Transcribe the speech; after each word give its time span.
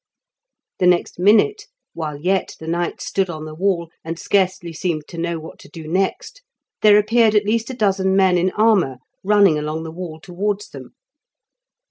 The 0.79 0.87
next 0.87 1.19
minute, 1.19 1.67
while 1.93 2.19
yet 2.19 2.55
the 2.59 2.65
knights 2.65 3.05
stood 3.05 3.29
on 3.29 3.45
the 3.45 3.53
wall, 3.53 3.91
and 4.03 4.17
scarcely 4.17 4.73
seemed 4.73 5.07
to 5.09 5.17
know 5.19 5.37
what 5.39 5.59
to 5.59 5.69
do 5.69 5.87
next, 5.87 6.41
there 6.81 6.97
appeared 6.97 7.35
at 7.35 7.45
least 7.45 7.69
a 7.69 7.75
dozen 7.75 8.15
men 8.15 8.35
in 8.35 8.49
armour 8.57 8.97
running 9.23 9.59
along 9.59 9.83
the 9.83 9.91
wall 9.91 10.19
towards 10.19 10.69
them. 10.69 10.95